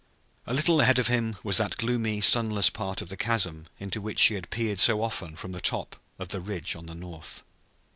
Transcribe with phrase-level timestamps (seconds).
[0.47, 4.19] A little ahead of him was that gloomy, sunless part of the chasm into which
[4.25, 7.43] he had peered so often from the top of the ridge on the north.